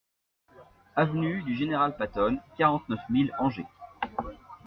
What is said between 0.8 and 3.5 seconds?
AVENUE DU GENERAL PATTON, quarante-neuf mille